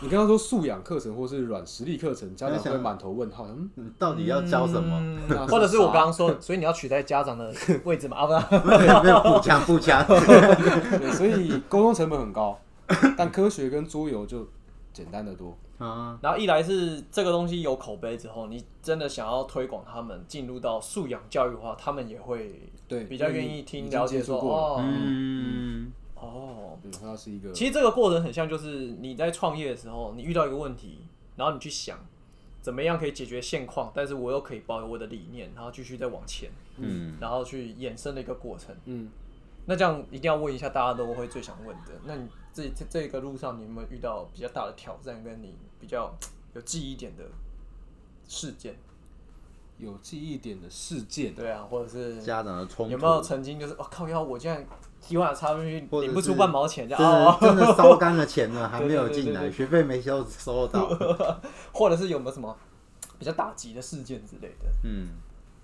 [0.02, 5.20] 你刚刚说素养课程或是软实力课程，家长会满头问号，嗯，你到底要教什么？
[5.30, 7.54] 那 或者是我刚刚说的，所以你要取代家长的
[7.86, 8.18] 位置嘛？
[8.18, 12.60] 啊，不是，没有没有步枪步枪， 对，所以沟通成本很高，
[13.18, 14.46] 但科学跟桌游就
[14.96, 15.56] 简单的多。
[15.78, 26.80] 啊，然后一来是这个东西有口碑之后，你真的想要推广他们进入到素养教育的话，他们也会对，比较愿意听了解说哦嗯哦。
[26.82, 31.00] 对，它是一个其实这个过程很像，就是你在创业的时候，你遇到一个问题，
[31.36, 32.00] 然后你去想
[32.62, 38.74] 怎么样可以解决现况，但是我又可以保有我的理念，然后继续再往前，嗯然后去衍生的一个过程。
[38.86, 39.10] 嗯，
[39.66, 46.10] 那这样一定要问一下大家都会最想问的，那你这这这个路上你有没有遇到比较大的挑战，跟你比较
[46.56, 47.24] 有记忆点的
[48.30, 48.74] 事件？
[49.78, 54.66] 有记忆点的事件，对啊，或者是家长的冲突，有没有曾经就是哦靠腰，我竟然
[55.02, 60.88] 提完插进去领不出半毛钱，这真样哦，的真的 烧干了钱了，还没有进来，学费没收收到，
[61.74, 62.58] 或者是有没有什么
[63.20, 64.66] 比较打击的事件之类的？
[64.86, 65.10] 嗯，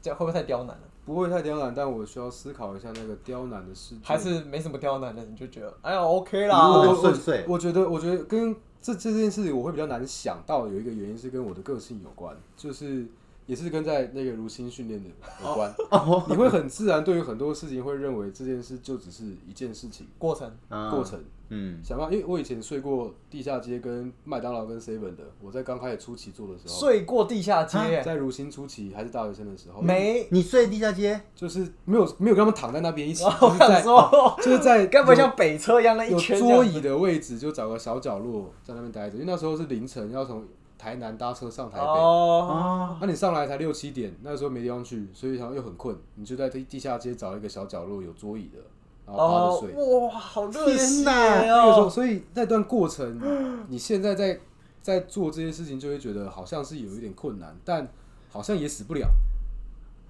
[0.01, 0.84] 这样会不会太刁难了？
[1.12, 4.00] 不会太刁难，但我需要思考一下那个刁难的事情。
[4.04, 6.67] 还是没什么刁难的，你就觉得哎呀 OK 啦。
[6.67, 7.45] 果，我顺遂。
[7.47, 13.06] 我觉得，我觉得跟这这件事情，我会比较难想到有一个原因是跟我的个性有关，就是
[13.45, 15.10] 也是跟在那个如新训练的
[15.43, 15.73] 有关。
[15.89, 21.19] 哦你会很自然对于很多事情会认为这件事就只是一件事情过程啊过程。
[21.54, 30.25] 嗯，想到，因为我以前睡过地下街跟麦当劳跟 seven 的，我在刚开始初期做的时候，睡过地下街，在如新初期还是大学生的时候，没。
[30.32, 39.15] 你睡地下街，就是没有没有跟他们躺在那边一起，我就是在想说，就是在该不会像北车一样那一圈桌椅的位置，就找个小角落在那边待着。
[39.15, 40.45] 因为那时候是凌晨，要从
[40.82, 48.58] 台南搭车上台北，哦，那、你上来才六七点，那时候没地方去，所以然后又很困，你就在地地下街找一个小角落有桌椅的，
[49.06, 51.89] 然后趴着哦睡。，哇，好热血天哪那个时候，哦！
[51.89, 54.39] 所以那段过程，你现在在
[54.82, 57.88] 在做这些事情，就会觉得好像是有一点困难，但
[58.32, 59.08] 好像也死不了。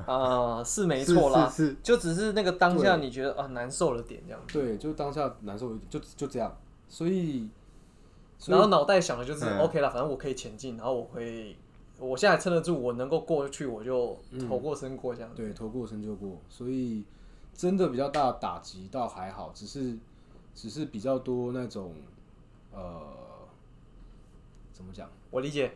[0.05, 6.55] 啊，是没错啦，是是是就只是那个当下你觉得啊难受了点这样，对，就当下难受一点，就就这样。
[6.87, 7.49] 所以
[8.47, 11.55] 然后脑袋想的就是嗯 OK 了，反正我可以前进，然后我会，
[11.99, 15.29] 我现在撑得住，我能够过去，我就头过身过这样。
[15.35, 17.03] 对，头过身就过，所以
[17.53, 19.95] 真的比较大的打击倒还好，只是
[20.55, 21.93] 只是比较多那种
[22.71, 23.03] 呃，
[24.73, 25.07] 怎么讲？
[25.29, 25.71] 我理解，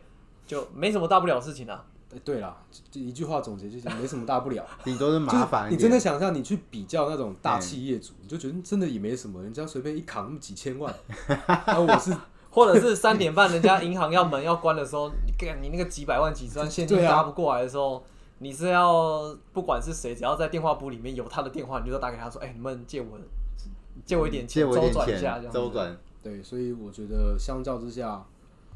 [0.46, 1.84] 就没什么大不了的事情啊。
[2.14, 4.64] 哎，对啦，就就一句话总结就是没什么大不了。
[4.84, 5.70] 你都是麻烦。
[5.70, 10.94] 你真的想象你去比较那种大企业主，你就觉得真的也没什么，人家随便一扛那么几千万，
[11.26, 12.16] 然 后我是
[12.56, 18.02] 或者是三点半人家银行要门要关的时候，你 干你那个几百万几十万现金对啊搭不过来的时候，
[18.38, 23.08] 你是要不管是谁，只要在电话簿里面有他的电话，你就打给他说，哎、你们借我
[24.06, 25.52] 借我一点钱，借我一点周转一下这，样。
[25.52, 28.24] 周转，对，所以我觉得相较之下，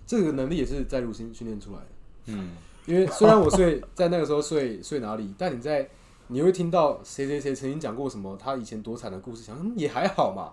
[0.06, 1.86] 这个能力也是在如新训练出来的。
[2.26, 2.50] 嗯，
[2.84, 5.88] 因为虽然我睡在那个时候睡 睡哪里，但你在
[6.26, 10.52] 你会听到谁谁谁曾经讲过什么他以前多惨的故事，想嗯也还好嘛，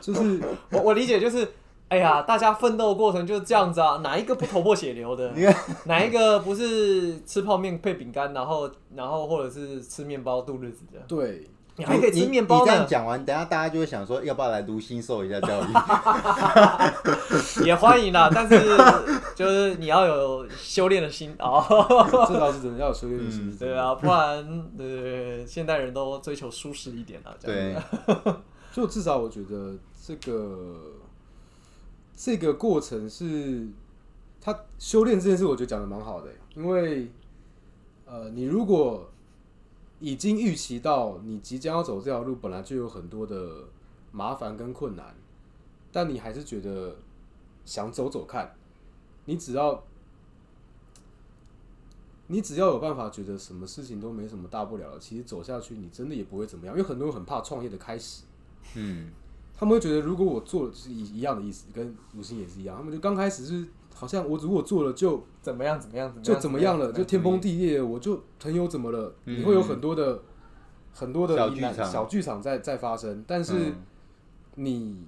[0.00, 1.48] 就是 我我理解就是。
[1.88, 5.32] 哎呀，大家奋斗的过程就是这样子啊，哪一个不头破血流的？
[5.86, 10.98] 哪一个不是吃泡面配饼干，然后然后或者是吃面包度日子的？
[11.08, 15.66] 对你还可以吃面包你这样，讲完，等下大家就会想说，要不要来读新受一下教育？
[17.64, 18.28] 也欢迎啦。
[18.34, 18.58] 但是
[19.36, 21.64] 就是你要有修炼的心哦。
[22.28, 23.56] 这倒是真的要有修炼的心。
[23.56, 27.76] 对啊，不然呃，现代人都追求舒适一点啊，对，
[28.72, 29.74] 就至少我觉得
[30.04, 30.74] 这个
[32.20, 33.68] 这个过程是
[34.40, 37.12] 他修炼这件事，我觉得讲的蛮好的，因为
[38.04, 39.08] 呃，你如果
[40.00, 43.68] 已经预期到你即将要走这条路，本来就有很多的
[44.10, 45.14] 麻烦跟困难，
[45.92, 46.96] 但你还是觉得
[47.64, 48.52] 想走走看，
[49.26, 49.84] 你只要
[52.26, 58.24] 你只要有办法觉得什么事情都没什么大不了，其实走下去你真的也不会怎么样，因为很多人很怕创业的开始。
[58.74, 59.12] 嗯，
[59.58, 62.76] 他们会觉得，如果我做了是一一样的意思，跟五星也是一样。
[62.76, 69.12] 他们就刚开始是好像我如果做了就怎么样怎么样怎么样就怎么样了，就天崩地裂，我就朋友怎么了？
[69.24, 70.22] 嗯你会有很多的
[70.94, 73.74] 很多的疑难小剧场小剧场在在发生，但是嗯
[74.54, 75.04] 你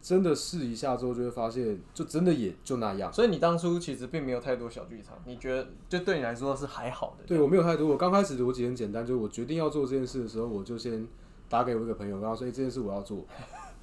[0.00, 3.12] 真的试一下之后，就会发现，就真的也就那样。
[3.12, 7.24] 所以你当初其实并没有太多小剧场，你觉得就对你来说是还好的。
[7.24, 11.06] 对 我没有太多，我刚开始逻辑很简单，就是我决定要做这件事的时候，我就先
[11.48, 13.24] 打给我一个朋友，跟他说：“哎、这件事我要做。”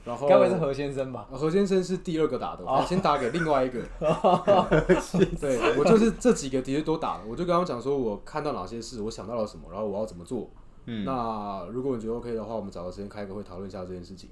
[0.05, 1.27] 然后该不会是何先生吧？
[1.31, 3.79] 呃何先生是第二个打的，我先打给另外一个。
[5.39, 10.49] 对我就是这几个的确都打了，我就跟他们讲说，我看到哪些事，我想到了什么，然后我要怎么做。
[10.85, 14.29] 嗯那如果你觉得 OK 的话，我们找个时间开个会讨论一下这件事情，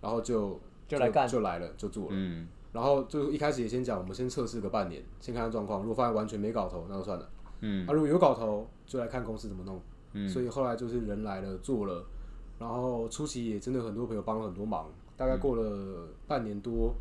[0.00, 2.10] 然后就就来干就来了，就做了。
[2.12, 5.80] 嗯，然后就一开始也先讲，我们先测试个半年，先看看状况。
[5.80, 7.28] 如果发现完全没搞头，那就算了。
[7.60, 9.80] 嗯啊，如果有搞头，就来看公司怎么弄。
[10.16, 12.04] 嗯所以后来就是人来了，做了，
[12.58, 14.86] 然后初期也真的很多朋友帮了很多忙，
[15.16, 16.94] 大概过了半年多，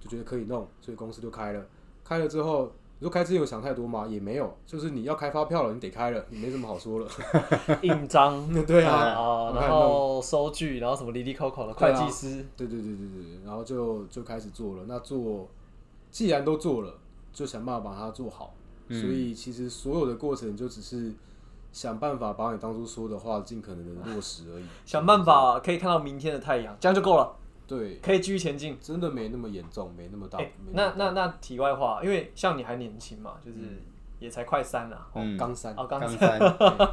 [0.00, 1.66] 就觉得可以弄，所以公司就开了。
[2.04, 4.06] 开了之后，你说开之前有想太多吗？
[4.06, 7.08] 也没有，就是你要开发票了，你得开了，你没什么好说了。
[7.82, 14.84] 印章 对啊，啊，然后收据，然后什么离离口口的会计师，对对对对对，然后就就开始做了。
[14.86, 15.48] 那做，
[16.10, 16.94] 既然都做了，
[17.32, 18.54] 就想办法把它做好。
[18.92, 21.12] 嗯所以其实所有的过程就只是
[21.72, 24.64] 想办法把你当初说的话尽可能的落实而已。
[24.84, 28.76] 想办法可以看到明天的太阳，这样就够了，对，可以继续前进。
[28.80, 30.38] 真的没那么严重，没那么大。
[30.72, 33.58] 那那那题外话，因为像你还年轻嘛，就是
[34.20, 34.96] 也才快三了。
[35.12, 36.38] 哦嗯刚三哦，刚三，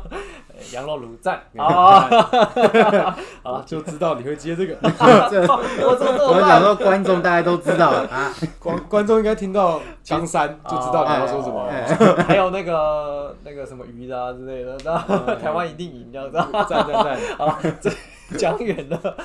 [0.74, 4.76] 羊肉卤赞 啊，我就知道你会接这个。
[4.82, 6.62] 我怎么这我想么烂？
[6.63, 12.24] 说观众大家都知道啊，观观众应该听到刚三就知道你要说什么了。
[12.24, 16.38] 还有那个那个什么鱼的啊之类的，那台湾一定赢这样子。
[16.68, 17.18] 赞赞赞！
[17.38, 17.92] 好，这
[18.38, 19.18] 讲远了。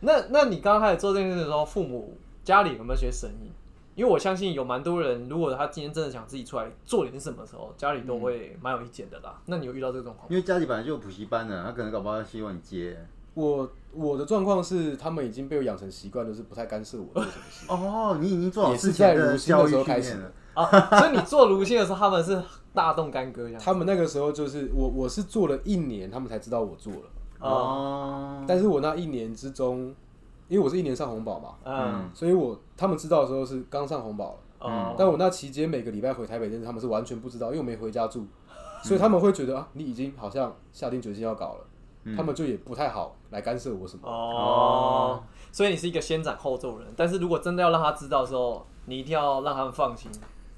[0.00, 3.52] 那那你刚开始做这件事的时候，父母家里有没有学生意？
[3.96, 9.40] 因为我相信有蛮多人，如果他今天真的想自己出来做点什么的时候，家里都会蛮有意见的啦。
[9.46, 10.28] 那你有遇到这个状况吗？
[10.30, 12.94] 因为家里本来就有补习班的，他可能搞不好希望你接。
[13.32, 17.66] 我我的状况是，他们已经被我养成习惯，就是不太干涉我做什么事。
[17.68, 20.30] 哦，你已经做好也是事前在如新的时候开始了。
[20.52, 22.42] 啊，所以你做如新的时候，他们是
[22.74, 23.62] 大动干戈这样。
[23.62, 27.00] 他们那个时候就是我，我是做了一年，他们才知道我做了。
[27.38, 29.94] 哦，但是我那一年之中，
[30.48, 32.10] 因为我是一年上红宝嘛，嗯。
[32.14, 34.38] 所以我他们知道的时候是刚上红宝了。
[34.58, 38.26] 哦，但我那期间每个礼拜回台北这件事，他们是完全不知道，因为我没回家住，
[38.82, 44.08] 所以他们会觉得啊，你已经好像下定决心要搞了，他们就也不太好来干涉我什么。
[44.08, 50.10] 哦，所以你是一个先斩后奏人，但是如果真的要让他知道的时候，你一定要让他们放心。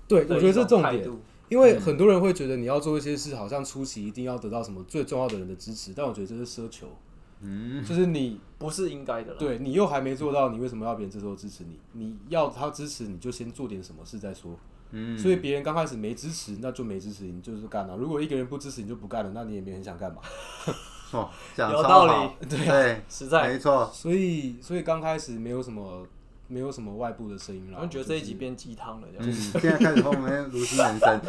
[0.07, 1.05] 对，我觉得这是重点，
[1.49, 6.87] 因为很多人会觉得你要做一些事，好像初期一定要得到什么最重要的人的支持，但我觉得这是奢求，
[7.41, 9.39] 嗯，就是你不是应该的了。
[9.39, 11.79] 对你又还没做到，你为什么要别人这时候支持你？
[11.93, 14.57] 你要他支持，你就先做点什么事再说。
[14.91, 17.97] 嗯，所以别人刚开始没支持，那就没支持，你就是干了。
[17.97, 20.23] 如果一个人不支持，你就不干了，那你也没很想干嘛。
[21.13, 23.49] 哦，有道理好对，实在。
[23.49, 26.07] 没错，所以，所以刚开始没有什么，
[26.49, 27.79] 没有什么外部的声音了。
[27.81, 29.33] 我觉得这一集变鸡汤了，这嗯，样。
[29.61, 31.21] 现在开始后面如是人生，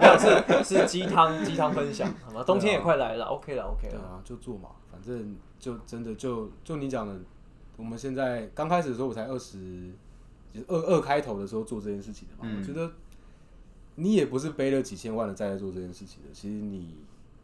[0.00, 2.42] 没有是是鸡汤鸡汤分享，好吗？
[2.44, 3.92] 冬天也快来了，OK 了，OK 了。
[3.92, 7.16] 对啊，就做嘛，反正就真的就就你讲的，
[7.76, 9.92] 我们现在刚开始的时候我才二十，
[10.52, 12.40] 就是二二开头的时候做这件事情的嘛。
[12.44, 12.90] 嗯我觉得
[13.94, 16.96] 你也不是背了几千万的债在做这件事情的，其实你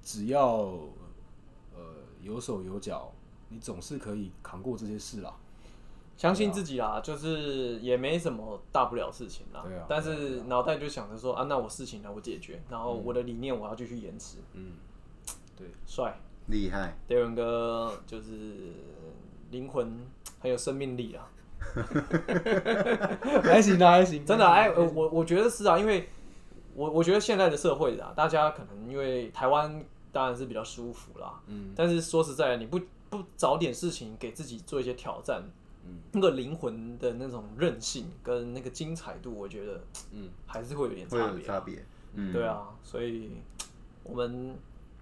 [0.02, 0.48] 只要
[1.74, 1.80] 呃
[2.22, 3.12] 有手有脚，
[3.50, 5.32] 你总是可以扛过这些事啦。
[6.16, 9.62] 相信自己啦，就是也没什么大不了事情啦。
[9.66, 14.38] 对啊但是脑袋就想着说啊，那我事情呢我解决，然后我的理念我要继续延迟。
[14.54, 14.72] 嗯，
[15.56, 16.18] 对，帅。
[16.46, 18.72] 厉害，，Darren 哥就是
[19.50, 20.06] 灵魂
[20.40, 21.28] 很有生命力啊。
[23.42, 26.08] 还行啊，还行，真的啊，哎、呃我我觉得是啊，因为
[26.74, 35.42] 我我觉得现在的社会啊，大家可能因为台湾当然是比较舒服啦，嗯，但是说实在的，你不不找点事情给自己做一些挑战，
[35.86, 39.80] 嗯，那个灵魂的那种韧性跟那个精彩度，我觉得
[40.12, 43.30] 嗯，还是会有点差别、有差别，嗯，对啊，所以
[44.02, 44.56] 我们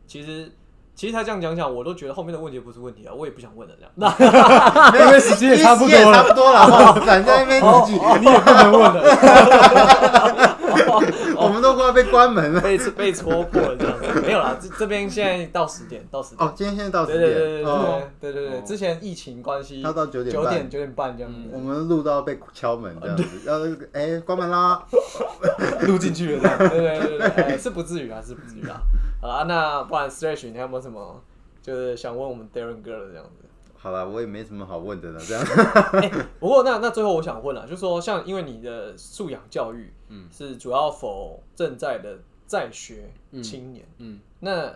[0.07, 0.53] 其实。
[0.97, 3.91] 其实他这样讲讲，我都觉得后面的问题不是问题啊，我也不想问了这样。
[3.97, 6.13] 那因为时间也差不多了。
[6.15, 10.54] 差了，不多了，哦反正那边自己，你也不能问了。
[11.37, 12.61] 我们都快要被关门了。
[12.61, 16.49] 被被戳破了这样子，没有啦，这这边现在到十点，到十点。
[16.49, 21.59] 哦，今天现在到十对对对对点，哦，对对对对，之前疫情关系，要到九点半九点九点半这样子我。
[21.59, 23.61] 们录到被敲门这样子，要
[23.93, 24.83] 哎关门啦，
[25.87, 26.59] 录进去了，这样。
[26.71, 28.81] 对对对对对，是不至于啊，是不至于啊。
[29.21, 31.21] 好啦，那不然 Stretch，你还有没有什么
[31.63, 33.45] 就是想问我们 Darren 哥的这样子？
[33.85, 35.45] 好了，我也没什么好问的了，这样，
[36.41, 40.27] 不过那那最后我想问了，就是说像因为你的素养教育，嗯。
[40.33, 43.11] 是主要否正在的在学
[43.43, 44.75] 青年，嗯那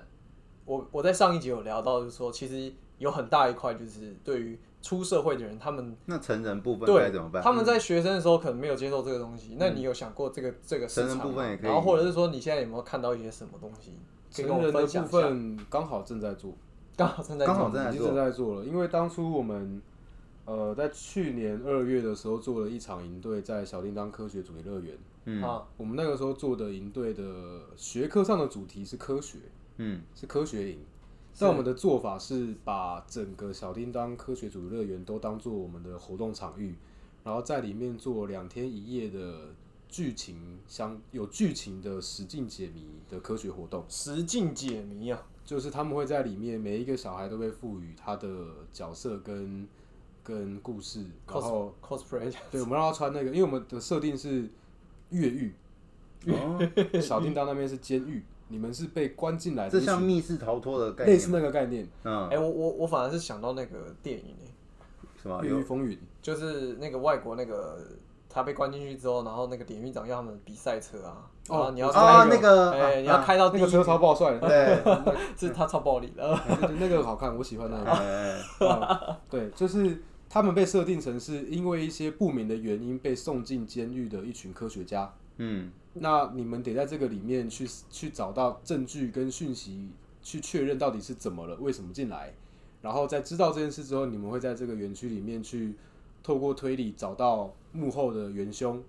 [0.67, 7.43] 我我在上一集有聊到，就是说其实有很大一块就是对于出社会的人，他们那成人部分对该怎么办？
[7.43, 11.71] 他们在学生的时候可能没有接受这个东西，那你有想过这个这个市成人部分也可以。
[11.71, 13.99] 然后或者是说你现在有没有看到一些什么东西
[14.37, 15.11] 可以跟我成人的分享一下？
[15.11, 16.53] 部分刚好正在做，
[16.99, 18.65] 刚好正在做刚好正在已经正在做了。
[18.67, 19.81] 因为当初我们
[20.45, 24.99] 呃在去年二月的时候做了一场营队，在小叮当科学主题乐园。
[25.31, 29.39] 嗯啊，我们那个时候做的营队的学科上的主题是科学，
[29.77, 30.79] 嗯是科学营。
[31.39, 36.75] 但我们的做法是把整个小叮当科学主题乐园都当做我们的活动场域，
[37.23, 39.51] 然后在里面做两天一夜的
[39.89, 43.85] 剧情相有剧情的实境解谜的科学活动。
[43.89, 48.29] 实境解谜啊，就是他们会在里面，每一个小孩都被赋予他的
[48.71, 49.67] 角色跟
[50.23, 54.47] 跟故事，然后 cosplay 对，我们让他穿那个，因为我们的设定是
[55.09, 55.55] 越狱，
[56.27, 56.61] 哦，
[57.01, 64.53] 小叮当那边是监狱，你们是被关进来的这像密室逃脱的概类似那个概念，嗯哎、，我我我反而是想到那个电影、欸，
[65.23, 67.87] 什么《越狱风云》就是那个外国那个
[68.29, 76.39] 他被关进去之后，然后那个典狱长要他们比赛车啊，哦然后你要我开哦，知道那个哎，你要啊开到那个车超爆帅的，对， 是他超暴力的，
[76.79, 79.17] 那个好看，我喜欢那个。
[79.31, 85.13] 对，就是他们被设定成是因为一些不明的原因被送进监狱的一群科学家。
[85.39, 85.71] 嗯。
[86.01, 89.91] 那你们得在这个里面去去找到证据跟讯息，
[90.23, 92.33] 去确认到底是怎么了，为什么进来，
[92.83, 95.75] 然后在知道这件事之后，你们会在这个园区里面去
[96.29, 98.85] 透过推理找到幕后的元凶，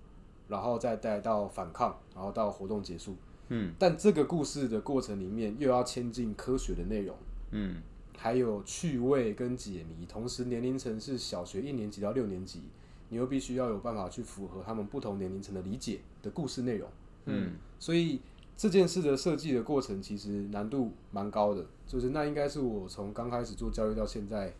[0.46, 3.16] 然后再带到反抗，然后到活动结束。
[3.48, 7.16] 嗯但这个故事的过程里面又要牵进科学的内容。
[7.52, 7.76] 嗯
[8.18, 12.60] 还有趣味跟解谜，同时年龄层是小学一年级到六年级，
[13.08, 16.86] 你又必须要有办法去符合他们不同年龄层的理解的故事内容。
[17.24, 18.20] 嗯所以
[18.54, 24.52] 这件事的设计的过程其实难度蛮高的，就是那应该是我从刚开始做教育到现在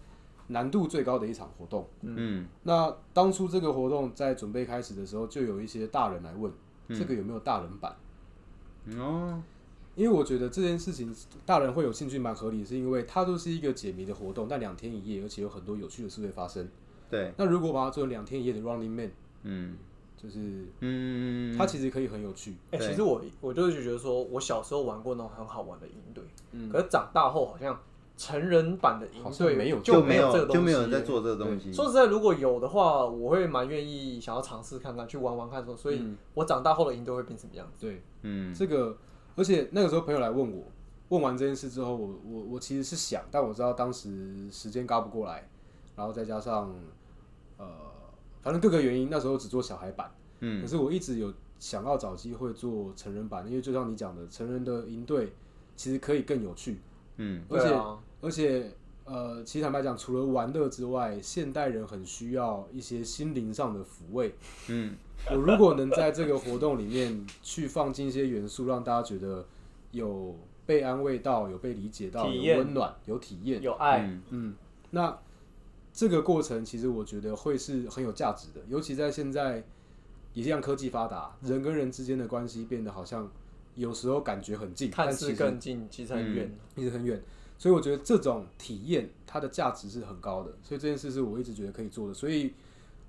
[0.50, 1.88] 难度最高的一场活动。
[2.02, 6.52] 嗯那当初这个活动在准备开始的时候，就有一些大人来问，
[6.88, 7.96] 这个有没有大人版？
[8.86, 9.42] 嗯哦，
[9.94, 16.68] 因为我觉得这件事情大人会有兴趣蛮合理，是因为它都是一个解谜的活动，但两天一夜，而且有很多有趣的事会发生。
[17.08, 19.10] 对，那如果把它做成两天一夜的 Running Man，
[19.42, 19.76] 嗯
[20.16, 22.54] 就是嗯它其实可以很有趣。
[22.70, 26.22] 哎、对其实我我就是觉得说，我小时候玩过那种很好玩的营队，
[26.52, 27.78] 嗯可是长大后好像
[28.20, 31.00] 成人版的营队没有就没有这个东西，就没有人在。
[31.00, 37.86] 做这个东西，说实在，如果有的话，我会蛮愿意想要尝试看看，去玩玩看说，所以嗯我长大后的营队会变什么样子？
[37.86, 38.94] 对，嗯这个，
[39.36, 40.64] 而且那个时候朋友来问我，
[41.08, 45.48] 问完这件事之后，我我我其实是想，但我知道当时时间嘎不过来，
[45.96, 46.70] 然后再加上
[47.56, 47.66] 呃，
[48.42, 50.12] 反正各个原因，那时候只做小孩版。
[50.40, 55.32] 嗯可是我一直有想要找机会做成人版，因为就像你讲的，成人的营队
[55.74, 56.80] 其实可以更有趣，
[57.16, 57.74] 嗯而且、
[58.20, 58.70] 而且
[59.04, 64.34] 呃，其实坦白讲，除了玩乐之外，现代人很需要一些心灵上的抚慰。
[64.68, 64.94] 嗯
[65.30, 69.44] 我如果能在这个活动里面去放进一些元素，让大家觉得
[69.90, 74.54] 有被安慰到、有被理解到、有温暖、有体验，有爱，嗯嗯，
[74.90, 75.18] 那
[75.92, 79.62] 这个过程其实我觉得会是很有价值的，尤其在现在
[80.32, 83.30] 也像科技发达，人跟人之间的关系变得好像
[83.74, 86.56] 有时候感觉很近，看似但其实更近，其实很远。
[86.76, 87.20] 一直很远。
[87.60, 92.14] 所以我觉得这种体验它的价值是很高的，所以这件事是我一直觉得可以做的。
[92.14, 92.54] 所以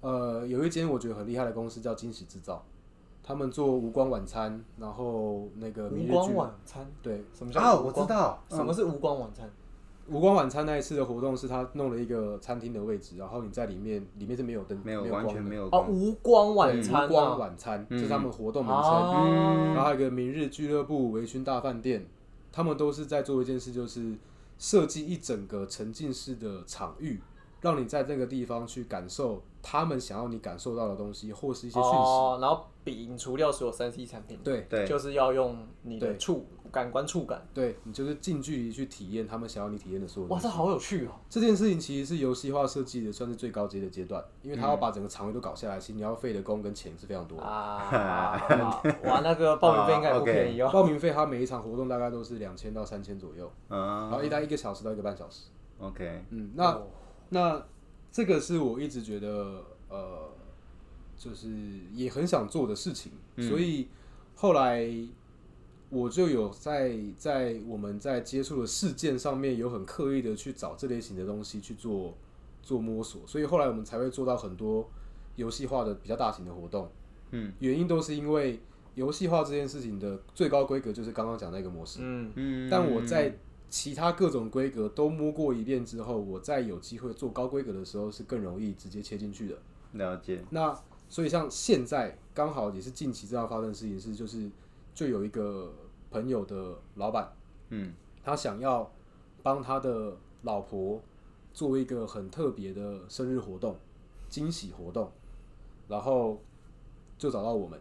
[0.01, 2.61] 呃，有一间我觉得很厉害的公司叫惊喜制造，
[3.23, 9.49] 他们做无光晚餐，然后那个明无光日剧晚餐，对什么叫啊，我知道，什么是无光晚餐？
[10.09, 15.39] 无光晚餐那一次的活动是他弄了一个餐厅的位置，然后你在里面，里面是没有灯，没有完全光的。
[15.39, 17.97] 哦，没有光，无光晚对餐无光啊，晚餐，嗯。
[17.97, 18.83] 这是他们活动名称。
[18.83, 22.05] 啊然后还有一个明日俱乐部、维勋大饭店，
[22.51, 24.13] 他们都是在做一件事，就是
[24.61, 27.19] 设计一整个沉浸式的场域，
[27.61, 31.97] 让你在这个地方去感受他们想要你感受到的东西，或是一些讯息。
[31.97, 37.45] 哦，然后摒除掉所有三 C 产品，对对，就是要用你的对触感官触感。
[37.53, 40.43] 对，你就是近距离去体验他们想要你体验的所有哇，西。
[40.43, 41.11] 这好有趣哦！
[41.29, 47.43] 这件事情其实是游戏化设计的，算是最高阶的阶段，因为它要把整个场域都搞下来，其实你要费的工跟钱是非常多的。
[47.43, 48.41] 啊，
[49.05, 50.69] 哇，那个报名费应该也不便宜哦。
[50.71, 55.49] 报名费它每一场活动大概都是两千到三千左右，然嗯后一单一个小时到一个半小时。
[55.79, 56.87] ，OK，嗯，那哦
[57.29, 57.65] 那
[58.11, 60.29] 这个是我一直觉得呃，
[61.17, 61.47] 就是
[61.93, 63.87] 也很想做的事情，所以
[64.35, 64.85] 后来
[65.91, 72.17] 我就有在在我们在接触的事件上面有很刻意的去找这类型的东西去做
[72.63, 74.89] 做摸索，所以后来我们才会做到很多
[75.35, 76.89] 游戏化的比较大型的活动。
[77.31, 78.59] 嗯，原因都是因为
[78.95, 81.99] 游戏化这件事情的最高规格就是刚刚讲那个模式。
[82.01, 83.37] 嗯，嗯，但我在
[83.69, 89.57] 其他各种规格都摸过一遍之后，我再有机会做高规格的时候是更容易直接切进去的。
[89.93, 90.77] 了解，那
[91.09, 94.49] 所以像现在刚好也是近期这样发生的事情是，就是
[94.93, 95.73] 就有一个
[96.09, 97.31] 朋友的老板，
[97.69, 98.91] 嗯他想要
[99.41, 101.01] 帮他的老婆
[101.53, 103.75] 做一个很特别的生日活动、
[104.29, 105.11] 惊喜活动，
[105.87, 106.39] 然后
[107.17, 107.79] 就找到我们，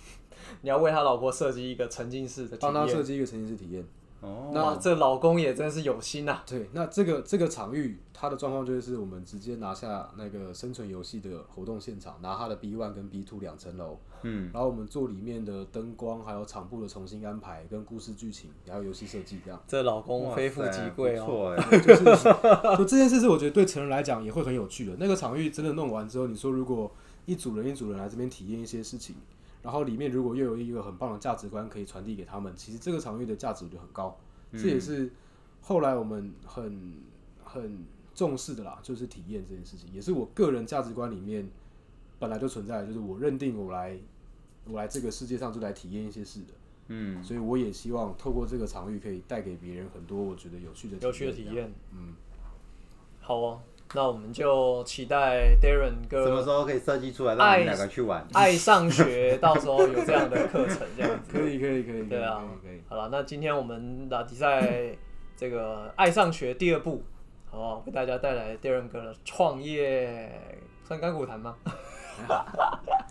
[0.62, 3.02] 你要为他老婆设计一个沉浸式的体帮他设。
[3.02, 3.84] 计一个沉浸式体验。
[4.20, 6.42] 哦，那，这老公也真是有心呐！
[6.46, 19.60] 对，那这个这个场域，他的状况就是我们直接拿下那个生存游戏的活动现场，拿他的 B one 跟 B two 两层楼，嗯然后我们做里面的灯光，还有场部的重新安排，跟故事剧情，还有游戏设计这样。
[19.66, 21.24] 这老公非富即贵哦。
[21.24, 22.04] 不错哎，就是
[22.78, 24.96] 就这件事是我觉得对成人来讲也会很有趣的。
[24.98, 26.90] 那个场域真的弄完之后，你说如果
[27.26, 29.16] 一组人一组人来这边体验一些事情，
[29.62, 34.16] 然后里面如果又有一个很棒的价值观可以传递给他们，其实这个场域的价值就很高。
[34.52, 35.10] 这也是
[35.60, 36.94] 后来我们很
[37.44, 41.48] 很重视的啦，就是体验这件事情，也是我个人价值观里面
[42.20, 43.96] 本来就存在，就是我认定我来
[44.66, 46.52] 我来这个世界上就来体验一些事的，
[46.88, 51.72] 嗯，所以我也希望透过这个场域可以带给别人很多我觉得有趣的有趣的体验。
[51.92, 52.14] 嗯，
[53.20, 53.60] 好哦，
[53.94, 58.24] 那我们就期待 Darren 哥什么哥时候可以设计出来让我们两个去玩？
[58.34, 61.32] 爱上学，到时候有这样的课程这样子。
[61.32, 64.94] 可以可以可以，对啊可以可以，好了，那今天我们打比赛
[65.36, 67.02] 这个爱上学第二部，
[67.50, 67.82] 好不好？
[67.86, 70.30] 为大家带来 Darren 哥的创业，
[70.84, 71.56] 算干股谈吗？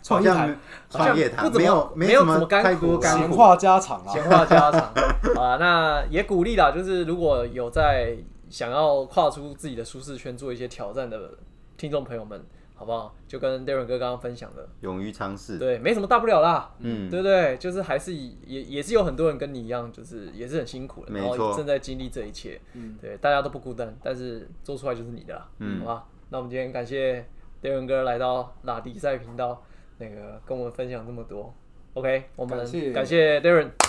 [0.01, 4.81] 创业谈创业谈不怎么没有没有什么干苦，闲话家常啊，闲话家常
[5.35, 8.15] 啊，那也鼓励啦，就是如果有在
[8.49, 11.31] 想要跨出自己的舒适圈做一些挑战的
[11.77, 12.41] 听众朋友们，
[12.73, 13.13] 好不好？
[13.27, 15.59] 就跟 Darren 哥刚刚分享的，勇于尝试。
[15.59, 17.57] 对，没什么大不了啦，嗯，对不对？
[17.57, 18.33] 就是还是也
[18.63, 26.05] 也是有很多人跟你一样，就是也是很辛苦的，然后正在经历这一切，嗯对，大家都不孤单，但是做出来就是你的啦，嗯好吧？
[26.29, 27.27] 那我们今天感谢
[27.61, 29.61] Darren 哥来到拉迪赛频道，
[29.97, 31.53] 那个跟我们分享这么多
[31.93, 33.88] ，OK，我们感谢感谢 Darren。